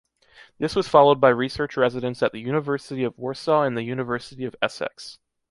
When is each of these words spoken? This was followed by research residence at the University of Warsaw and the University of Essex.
This 0.57 0.75
was 0.75 0.87
followed 0.87 1.21
by 1.21 1.29
research 1.29 1.77
residence 1.77 2.23
at 2.23 2.31
the 2.31 2.39
University 2.39 3.03
of 3.03 3.19
Warsaw 3.19 3.61
and 3.61 3.77
the 3.77 3.83
University 3.83 4.45
of 4.45 4.55
Essex. 4.59 5.19